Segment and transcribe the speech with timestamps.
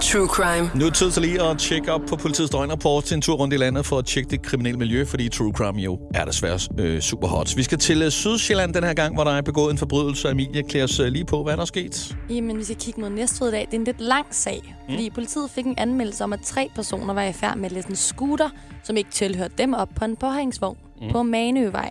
[0.00, 0.70] true crime.
[0.74, 3.34] Nu er det tid til lige at tjekke op på politiets døgnrapport til en tur
[3.34, 6.58] rundt i landet for at tjekke det kriminelle miljø, fordi true crime jo er desværre
[6.78, 7.56] øh, super hot.
[7.56, 10.30] Vi skal til øh, Sydsjælland den her gang, hvor der er begået en forbrydelse.
[10.30, 12.16] Emilie, klæder os øh, lige på, hvad der er sket.
[12.30, 13.60] Jamen, vi skal kigge mod næste i dag.
[13.60, 14.94] Det er en lidt lang sag, mm.
[14.94, 17.88] fordi politiet fik en anmeldelse om, at tre personer var i færd med at læse
[17.88, 18.48] en scooter,
[18.84, 21.12] som ikke tilhørte dem op på en påhængsvogn mm.
[21.12, 21.90] på Manøvej.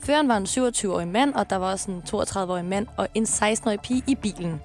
[0.00, 3.80] Føreren var en 27-årig mand, og der var også en 32-årig mand og en 16-årig
[3.80, 4.60] pige i bilen.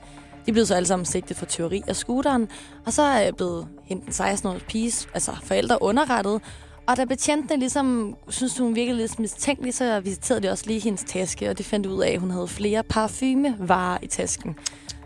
[0.46, 2.48] De blev så alle sammen sigtet for teori af scooteren,
[2.86, 6.42] og så er blevet hende den 16-årige piges altså forældre underrettet.
[6.88, 11.04] Og da betjentene ligesom synes, hun virkede lidt mistænkelig, så visiterede de også lige hendes
[11.04, 14.56] taske, og de fandt ud af, at hun havde flere parfumevarer i tasken,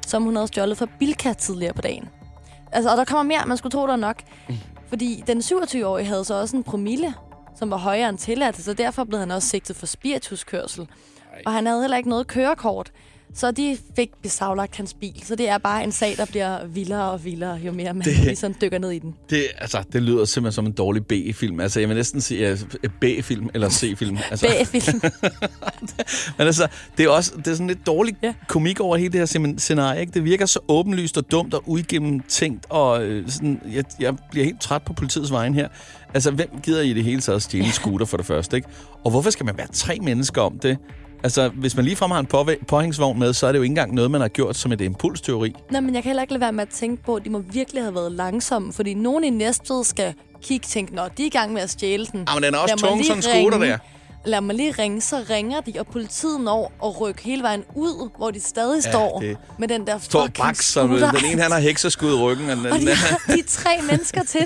[0.07, 2.09] som hun havde stjålet fra Bilka tidligere på dagen.
[2.71, 4.21] Altså, og der kommer mere, man skulle tro, der er nok.
[4.89, 7.13] Fordi den 27-årige havde så også en promille,
[7.55, 10.87] som var højere end tilladt, så derfor blev han også sigtet for spirituskørsel.
[11.45, 12.91] Og han havde heller ikke noget kørekort.
[13.37, 15.21] Så de fik besaglagt hans bil.
[15.25, 18.17] Så det er bare en sag, der bliver vildere og vildere, jo mere man Det-
[18.23, 19.15] ligesom dykker ned i den.
[19.29, 21.59] Det, altså, det lyder simpelthen som en dårlig B-film.
[21.59, 22.59] Altså, jeg vil næsten sige uh,
[23.01, 24.17] B-film eller C-film.
[24.31, 25.01] Altså, B-film.
[26.37, 28.27] Men altså, det er også det er sådan lidt dårlig ja.
[28.27, 28.33] Ja.
[28.47, 29.99] komik over hele det her scenarie.
[30.01, 30.11] Ikke?
[30.13, 34.61] Det virker så åbenlyst og dumt og uigennemtænkt, og øh, sådan, jeg, jeg bliver helt
[34.61, 35.67] træt på politiets vejen her.
[36.13, 38.57] Altså, hvem gider i det hele taget at stjæle en scooter for det første?
[38.57, 38.69] Ikke?
[39.05, 40.77] Og hvorfor skal man være tre mennesker om det?
[41.25, 43.93] Altså, hvis man ligefrem har en påvæ- påhængsvogn med, så er det jo ikke engang
[43.93, 45.53] noget, man har gjort som et impulsteori.
[45.71, 47.39] Nå, men jeg kan heller ikke lade være med at tænke på, at de må
[47.53, 51.29] virkelig have været langsomme, fordi nogen i Næstved skal kigge tænke, når de er i
[51.29, 52.23] gang med at stjæle den.
[52.27, 53.77] Ah, men den er også tung, sådan en scooter der.
[54.25, 58.09] Lad mig lige ringe, så ringer de, og politiet når og rykke hele vejen ud,
[58.17, 61.11] hvor de stadig Ja, står det- med den der Står fucking scooter.
[61.11, 64.23] den ene han har hekseskud i ryggen, og den Og de, har, de tre mennesker
[64.23, 64.41] til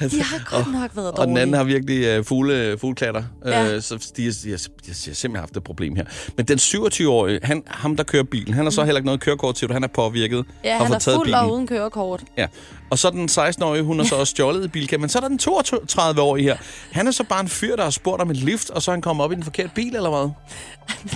[0.00, 0.10] det.
[0.12, 1.42] De har godt nok været og den dårlige.
[1.42, 3.22] anden har virkelig uh, fugle, fugleklatter.
[3.46, 3.76] Ja.
[3.76, 6.04] Uh, så de, de, de, de, de har simpelthen haft et problem her.
[6.36, 9.54] Men den 27-årige, han, ham der kører bilen, han har så heller ikke noget kørekort
[9.54, 11.40] til, han er påvirket Ja, og han er taget fuld bilen.
[11.40, 12.22] og uden kørekort.
[12.38, 12.46] Ja.
[12.90, 14.96] Og så den 16-årige, hun har så også stjålet i.
[14.96, 16.56] Men så er der den 32-årige her.
[16.92, 18.94] Han er så bare en fyr, der har spurgt om et lift, og så er
[18.94, 20.20] han kommet op i den forkerte bil, eller hvad?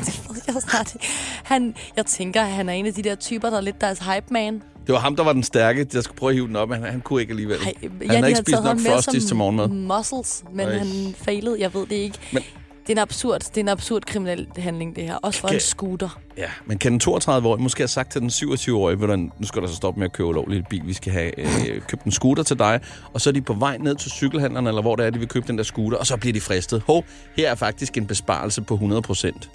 [0.06, 0.96] det ved jeg snart.
[1.44, 3.98] Han, jeg tænker, at han er en af de der typer, der er lidt deres
[3.98, 4.62] hype man.
[4.86, 6.82] Det var ham, der var den stærke, der skulle prøve at hive den op, men
[6.82, 7.56] han, han kunne ikke alligevel.
[7.62, 7.72] Ej,
[8.10, 9.68] han har ikke spist nok Frosties til morgenmad.
[9.68, 10.78] muscles, men Ej.
[10.78, 11.56] han failede.
[11.60, 12.18] Jeg ved det ikke.
[12.32, 12.42] Men-
[12.86, 15.14] Det er en absurd, det er en absurd kriminel handling, det her.
[15.16, 16.20] Også for Kan- en scooter.
[16.36, 19.62] Ja, men kan den 32-årige måske have sagt til den 27-årige, ved du, nu skal
[19.62, 22.42] der så stoppe med at købe ulovlig bil, vi skal have øh, købt en scooter
[22.42, 22.80] til dig,
[23.12, 25.28] og så er de på vej ned til cykelhandlerne, eller hvor det er, de vil
[25.28, 26.82] købe den der scooter, og så bliver de fristet.
[26.86, 27.04] Hov,
[27.36, 29.50] her er faktisk en besparelse på 100 procent.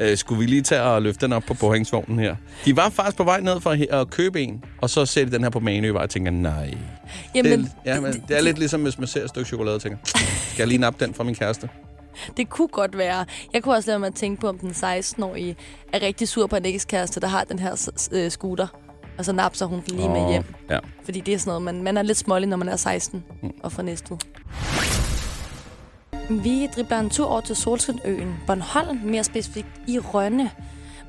[0.00, 2.36] Øh, skulle vi lige tage og løfte den op på påhængsvognen her?
[2.64, 5.42] De var faktisk på vej ned for at, købe en, og så ser de den
[5.42, 6.74] her på Manøvej og tænker, nej.
[7.34, 9.82] Jamen, det, ja, men, det er lidt ligesom, hvis man ser et stykke chokolade og
[9.82, 11.68] tænker, skal jeg lige nappe den fra min kæreste?
[12.36, 13.24] Det kunne godt være.
[13.52, 15.56] Jeg kunne også lade mig at tænke på, om den 16-årige
[15.92, 18.66] er rigtig sur på en ekskæreste, der har den her øh, scooter.
[19.18, 20.44] Og så napser hun den lige med Åh, hjem.
[20.70, 20.78] Ja.
[21.04, 23.50] Fordi det er sådan noget, man, man er lidt smålig, når man er 16 Mm.
[23.62, 24.18] og fra Næstved.
[26.30, 30.50] Vi dribler en tur over til Solskinøen, Bornholm, mere specifikt i Rønne,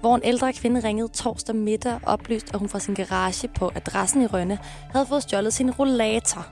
[0.02, 3.72] hvor en ældre kvinde ringede torsdag middag og oplyste, at hun fra sin garage på
[3.76, 4.60] adressen i Rønne
[4.92, 6.48] havde fået stjålet sin rollator.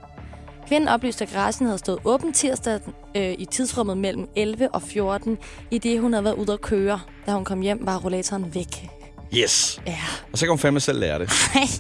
[0.72, 2.80] Kvinden oplyste, at garagen havde stået åben tirsdag
[3.18, 5.38] øh, i tidsrummet mellem 11 og 14,
[5.72, 7.00] i det hun havde været ude at køre.
[7.26, 9.01] Da hun kom hjem, var rollatoren væk.
[9.38, 9.82] Yes.
[9.88, 9.98] Ja.
[10.32, 11.30] Og så kan hun fandme selv lære det.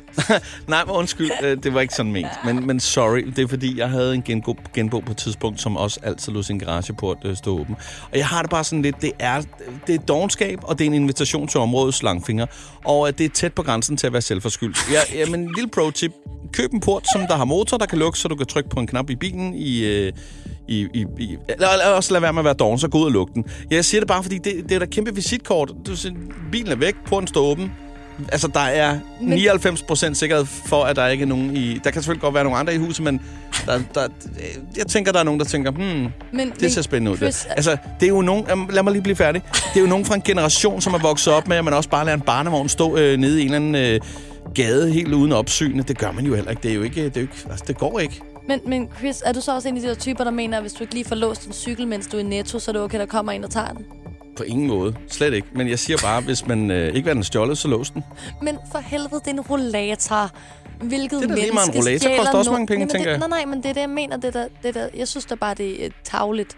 [0.67, 2.28] Nej, men undskyld, øh, det var ikke sådan ment.
[2.45, 5.78] Men, men sorry, det er fordi, jeg havde en genbo, genbo på et tidspunkt, som
[5.78, 7.75] også altid lod sin garageport øh, stå åben.
[8.11, 9.41] Og jeg har det bare sådan lidt, det er,
[9.88, 12.45] det er dogenskab, og det er en invitation til områdets langfinger.
[12.85, 14.78] Og øh, det er tæt på grænsen til at være selvforskyldt.
[14.91, 16.11] Ja, ja, men en lille pro-tip.
[16.53, 18.79] Køb en port, som der har motor, der kan lukke, så du kan trykke på
[18.79, 19.84] en knap i bilen i...
[19.84, 20.13] Øh,
[20.71, 23.11] i, i, i eller, også lad være med at være doven, så gå ud og
[23.11, 23.45] lukke den.
[23.71, 25.71] Jeg siger det bare, fordi det, det er da kæmpe visitkort.
[25.87, 26.13] Du siger,
[26.51, 27.71] bilen er væk, porten står åben.
[28.31, 31.73] Altså, der er Men- 99% sikkerhed for, at der ikke er nogen i...
[31.83, 33.22] Der kan selvfølgelig godt være nogle andre i huset, men
[33.66, 34.07] der, der,
[34.78, 37.17] jeg tænker, der er nogen, der tænker, hmm, Men, det ser spændende ud.
[37.17, 37.47] Chris, Det.
[37.55, 38.46] Altså, det er jo nogen...
[38.49, 39.41] Jamen, Lad mig lige blive færdig.
[39.53, 41.90] Det er jo nogen fra en generation, som er vokset op med, at man også
[41.90, 43.99] bare lader en barnevogn stå øh, nede i en eller anden øh,
[44.55, 45.84] gade helt uden opsyn.
[45.84, 46.61] Det gør man jo heller ikke.
[46.63, 47.05] Det er jo ikke...
[47.05, 48.22] Det, er jo ikke, altså, det går ikke.
[48.51, 50.63] Men, men Chris, er du så også en af de der typer, der mener, at
[50.63, 52.73] hvis du ikke lige får låst din cykel, mens du er i netto, så er
[52.73, 53.85] det okay, der kommer en og tager den?
[54.37, 54.95] På ingen måde.
[55.07, 55.47] Slet ikke.
[55.55, 58.03] Men jeg siger bare, hvis man øh, ikke vil den stjålet, så lås den.
[58.41, 60.29] Men for helvede, det er en rollator.
[60.85, 62.09] Hvilket Det er da lige meget en rollator.
[62.17, 63.29] Koster også mange penge, Jamen, tænker det, jeg.
[63.29, 64.17] Nej, nej, men det er det, jeg mener.
[64.17, 66.57] Det der, det der, jeg synes da bare, det er tavligt.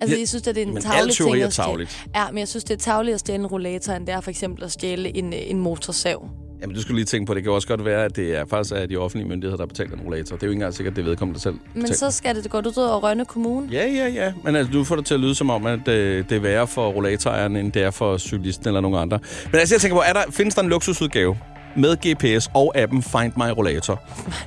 [0.00, 2.06] Altså, Ja, jeg synes, at det er en tavlig ting er tarveligt.
[2.14, 4.30] Ja, men jeg synes, det er tavligt at stjæle en rollator, end det er for
[4.30, 6.28] eksempel at stjæle en, øh, en motorsav.
[6.62, 8.74] Jamen, du skulle lige tænke på, det kan også godt være, at det er faktisk
[8.74, 10.36] er de offentlige myndigheder, der betaler en rollator.
[10.36, 11.54] Det er jo ikke engang sikkert, at det vedkommende selv.
[11.54, 11.96] Men betaler.
[11.96, 13.68] så skal det gå ud over Rønne Kommune.
[13.72, 14.32] Ja, ja, ja.
[14.44, 16.66] Men altså, du får det til at lyde som om, at øh, det er værre
[16.66, 19.18] for rollatorejeren, end det er for cyklisten eller nogen andre.
[19.52, 21.38] Men altså, jeg tænker på, er der, findes der en luksusudgave
[21.76, 24.02] med GPS og appen Find My Rollator?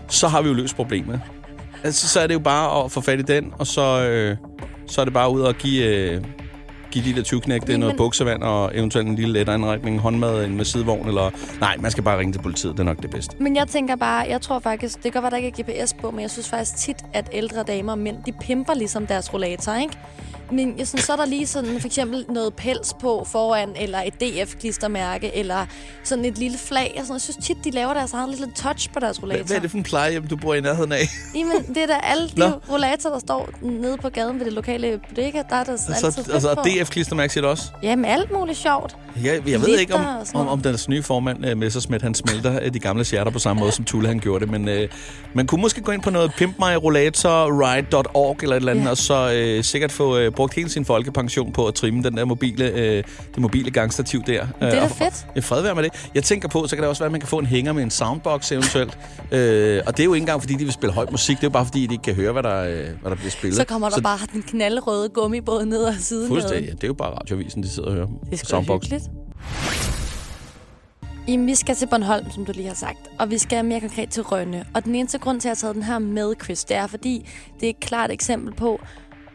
[0.07, 1.21] Så har vi jo løst problemet.
[1.83, 4.37] Altså, så er det jo bare at få fat i den, og så, øh,
[4.87, 5.85] så er det bare ud og give...
[5.85, 6.23] Øh,
[6.91, 9.33] give de der 20 knæk, det er Men- noget men- buksevand og eventuelt en lille
[9.33, 11.29] let indretning, håndmad en med sidevogn, eller...
[11.59, 13.35] Nej, man skal bare ringe til politiet, det er nok det bedste.
[13.39, 15.93] Men jeg tænker bare, jeg tror faktisk, det kan godt være, der ikke er GPS
[15.93, 19.33] på, men jeg synes faktisk tit, at ældre damer og mænd, de pimper ligesom deres
[19.33, 19.93] rollator, ikke?
[20.51, 23.99] Men jeg synes, så er der lige sådan for eksempel noget pels på foran, eller
[24.01, 25.65] et DF-klistermærke, eller
[26.03, 26.95] sådan et lille flag.
[26.99, 27.13] Og sådan.
[27.13, 29.43] Jeg synes tit, de laver deres eget lille touch på deres rollator.
[29.45, 31.07] Hvad, er det for en plejehjem, du bor i nærheden af?
[31.35, 34.99] Jamen, det er da alle de rollatorer, der står nede på gaden ved det lokale
[35.09, 36.53] bodega, der er der altid Altså, fedt altså.
[36.53, 37.63] DF-klistermærke siger det også?
[37.83, 38.97] Jamen, alt muligt sjovt.
[39.23, 42.67] Jeg, jeg ved ikke, om, om, om deres nye formand, uh, Messersmith, han smelter uh,
[42.73, 44.51] de gamle hjerter på samme måde, som Tulle han gjorde det.
[44.61, 44.89] Men uh,
[45.33, 48.89] man kunne måske gå ind på noget pimpmyrollatorride.org eller et eller andet, Ja.
[48.89, 52.25] og så uh, sikkert få uh, brugt hele sin folkepension på at trimme den der
[52.25, 54.47] mobile, uh, det mobile gangstativ der.
[54.47, 55.27] Det er da og- fedt.
[55.35, 56.09] Ja, fred være med det.
[56.15, 57.83] Jeg tænker på, så kan det også være, at man kan få en hænger med
[57.83, 58.97] en soundbox eventuelt.
[59.31, 61.37] øh, og det er jo ikke engang, fordi de vil spille høj musik.
[61.37, 63.31] Det er jo bare, fordi de ikke kan høre, hvad der, øh, hvad der bliver
[63.31, 63.57] spillet.
[63.57, 66.27] Så kommer der så bare den knaldrøde gummibåd ned ad siden.
[66.27, 66.67] Fuldstændig.
[66.67, 68.07] Ja, det er jo bare radioavisen, de sidder og hører.
[68.31, 68.81] Det er Soundbox.
[68.83, 69.03] hyggeligt.
[71.27, 72.97] Jamen, vi skal til Bornholm, som du lige har sagt.
[73.19, 74.65] Og vi skal mere konkret til Rønne.
[74.75, 76.87] Og den eneste grund til, at jeg har taget den her med, Chris, det er,
[76.87, 77.29] fordi
[77.59, 78.81] det er et klart eksempel på,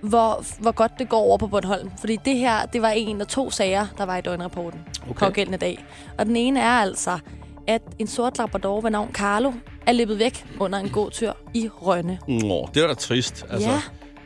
[0.02, 1.90] hvor, hvor godt det går over på Bornholm.
[2.00, 5.26] Fordi det her, det var en af to sager, der var i døgnrapporten Okay.
[5.26, 5.84] pågældende dag.
[6.18, 7.18] Og den ene er altså,
[7.66, 9.52] at en sort labrador ved navn Carlo
[9.86, 12.18] er løbet væk under en god tur i Rønne.
[12.28, 13.44] Nå, det var da trist.
[13.50, 13.70] Altså.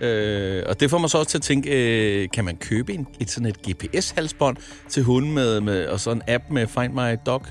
[0.00, 0.06] Ja.
[0.06, 3.06] Øh, og det får mig så også til at tænke, øh, kan man købe en,
[3.20, 4.56] et sådan et GPS-halsbånd
[4.88, 7.43] til hunden med, med, og så en app med Find My Dog?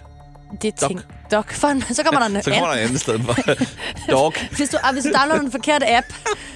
[0.61, 0.89] Det Dog.
[0.89, 1.45] tænk, dog.
[1.49, 3.35] For, så kommer der en Så kommer der en anden sted for
[4.15, 4.33] Dog.
[4.51, 6.05] Hvis du, ah, hvis du downloader den forkerte app,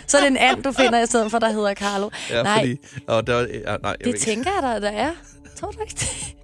[0.08, 2.10] så er det en and, du finder i stedet for, der hedder Carlo.
[2.30, 2.78] Ja, Nej, fordi...
[3.08, 4.20] Og der, ja, nej, jeg det ikke.
[4.20, 5.12] tænker jeg, der, der er.
[5.60, 6.36] Tror du ikke det?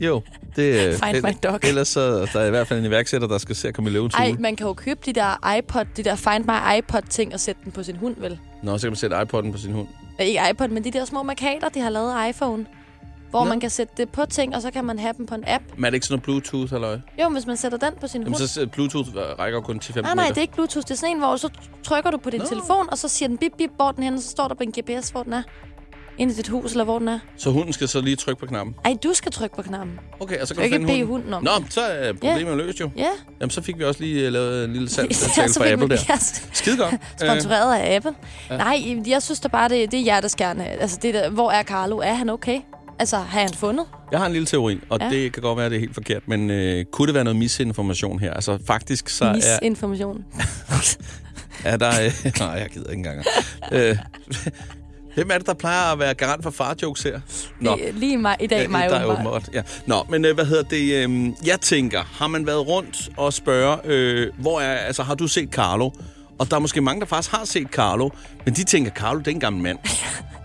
[0.00, 0.22] Jo,
[0.56, 1.58] det Find my dog.
[1.62, 3.92] Ellers så der er i hvert fald en iværksætter, der skal se at komme i
[3.92, 7.40] løvens Ej, man kan jo købe de der iPod, de der Find My iPod-ting og
[7.40, 8.38] sætte den på sin hund, vel?
[8.62, 9.88] Nå, så kan man sætte iPod'en på sin hund.
[10.20, 12.66] Øh, Ikke iPod, men de der små markader, de har lavet iPhone.
[13.30, 13.48] Hvor Nå.
[13.48, 15.64] man kan sætte det på ting, og så kan man have dem på en app.
[15.76, 18.20] Men er det ikke sådan noget Bluetooth, eller Jo, hvis man sætter den på sin
[18.22, 18.48] Jamen, hund.
[18.48, 20.34] så Bluetooth rækker kun til 15 Nej, nej, meter.
[20.34, 20.84] det er ikke Bluetooth.
[20.84, 21.48] Det er sådan en, hvor så
[21.84, 22.46] trykker du på din Nå.
[22.46, 24.62] telefon, og så siger den bip, bip, hvor den hen, og så står der på
[24.62, 25.42] en GPS, hvor den er.
[26.18, 27.18] Inde i dit hus, eller hvor den er.
[27.36, 28.74] Så hunden skal så lige trykke på knappen.
[28.84, 29.98] Ej, du skal trykke på knappen.
[30.20, 31.32] Okay, og så Du kan kan du ikke bede hunden.
[31.32, 32.90] hunden om Nå, så er problemet løst jo.
[32.96, 33.08] Ja.
[33.40, 35.88] Jamen, så fik vi også lige øh, lavet en lille Ja, salgsaftale så fra Apple
[35.88, 35.96] der.
[36.08, 36.16] Ja,
[36.52, 36.94] Skide godt.
[37.22, 38.14] sponsoreret af Apple.
[38.50, 38.56] Ja.
[38.56, 40.64] Nej, jeg synes da bare, det, det er hjerteskærende.
[40.64, 41.98] Altså, det der, hvor er Carlo?
[41.98, 42.60] Er han okay?
[43.00, 43.86] Altså, har han fundet?
[44.12, 45.08] Jeg har en lille teori, og Ja.
[45.10, 47.36] det kan godt være, at det er helt forkert, men øh, kunne det være noget
[47.36, 48.32] misinformation her?
[48.34, 50.24] Altså, faktisk så er, Misinformation.
[51.64, 51.90] er der...
[52.24, 53.24] Øh, nej, jeg gider ikke engang.
[53.72, 53.96] øh,
[55.14, 57.20] hvem er det, der plejer at være garant for farjokes her?
[57.60, 57.78] Nå.
[57.92, 59.48] Lige mig, i dag, mig der er åbenbart.
[59.54, 59.62] Ja.
[59.86, 61.08] Nå, men øh, hvad hedder det?
[61.10, 65.26] Øh, jeg tænker, har man været rundt og spørge, øh, hvor er, altså har du
[65.28, 65.90] set Carlo?
[66.38, 68.10] Og der er måske mange, der faktisk har set Carlo,
[68.44, 69.78] men de tænker, Carlo, det er en gammel mand.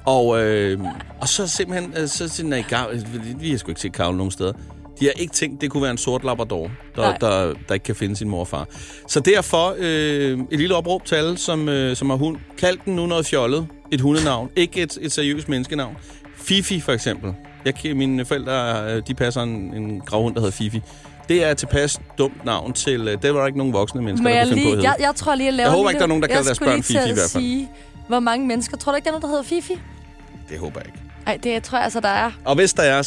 [0.06, 0.80] Og, øh,
[1.22, 4.32] og så simpelthen, øh, så siger nej, Gar- vi har sgu ikke set Carlo nogen
[4.32, 4.52] steder.
[5.00, 7.18] De har ikke tænkt, det kunne være en sort labrador, der, Nej.
[7.18, 8.68] der, der ikke kan finde sin mor og far.
[9.08, 12.38] Så derfor øh, et lille opråb til alle, som, øh, som har hund.
[12.58, 13.68] Kald den nu noget fjollet.
[13.92, 14.50] Et hundenavn.
[14.56, 15.96] Ikke et, et seriøst menneskenavn.
[16.36, 17.34] Fifi for eksempel.
[17.66, 20.82] Jeg, mine forældre, øh, de passer en, en gravhund, der hedder Fifi.
[21.30, 23.08] Det er et tilpas dumt navn til...
[23.08, 24.88] Øh, det var der ikke nogen voksne mennesker, Må der kunne finde på at hedde.
[24.90, 26.60] jeg, jeg tror lige, at lave Jeg håber ikke, der er nogen, der kalder deres
[26.60, 27.44] børn Fifi i hvert fald.
[27.44, 27.70] sige,
[28.08, 28.78] hvor mange mennesker.
[28.78, 29.80] Tror du ikke, der er nogen, der hedder Fifi?
[30.50, 31.00] Det håber jeg ikke.
[31.26, 32.32] Nej, det tror jeg altså, der er.
[32.46, 33.02] Og hvis der er,